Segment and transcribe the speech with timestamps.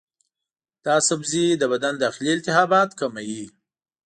[0.85, 3.43] دا سبزی د بدن داخلي التهابات کموي.